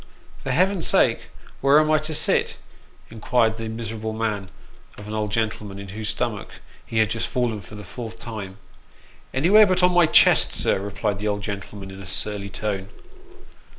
[0.43, 1.27] "For Heaven's sake,
[1.61, 2.57] where am I to sit?"
[3.11, 4.49] inquired the miserable man
[4.97, 8.57] of an old gentleman, into whose stomach he had just fallen for the fourth time."
[9.31, 12.89] Anywhere but on my chest, sir," replied the old gentleman in a surly tone.